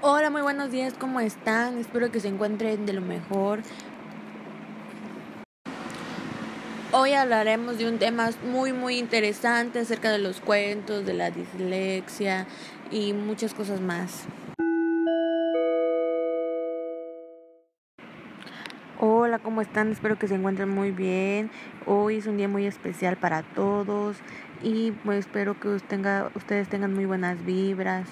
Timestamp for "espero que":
1.76-2.20, 19.90-20.28, 25.26-25.70